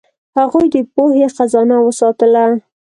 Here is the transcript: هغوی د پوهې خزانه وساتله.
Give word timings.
هغوی 0.37 0.65
د 0.73 0.75
پوهې 0.93 1.25
خزانه 1.35 1.77
وساتله. 1.85 2.45